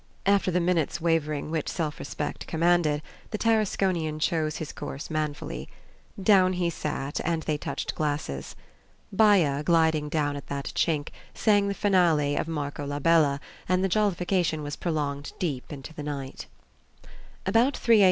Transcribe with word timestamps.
After 0.25 0.49
the 0.49 0.59
minute's 0.59 0.99
wavering 0.99 1.51
which 1.51 1.69
self 1.69 1.99
respect 1.99 2.47
commanded, 2.47 3.03
the 3.29 3.37
Tarasconian 3.37 4.17
chose 4.19 4.55
his 4.57 4.73
course 4.73 5.11
manfully. 5.11 5.69
Down 6.19 6.53
he 6.53 6.71
sat, 6.71 7.19
and 7.23 7.43
they 7.43 7.55
touched 7.55 7.93
glasses. 7.93 8.55
Baya, 9.13 9.61
gliding 9.61 10.09
down 10.09 10.35
at 10.35 10.47
that 10.47 10.71
chink, 10.73 11.09
sang 11.35 11.67
the 11.67 11.75
finale 11.75 12.35
of 12.35 12.47
"Marco 12.47 12.83
la 12.83 12.97
Bella," 12.97 13.39
and 13.69 13.83
the 13.83 13.89
jollification 13.89 14.63
was 14.63 14.75
prolonged 14.75 15.33
deep 15.37 15.71
into 15.71 15.93
the 15.93 16.01
night. 16.01 16.47
About 17.45 17.77
3 17.77 17.99
A. 17.99 17.99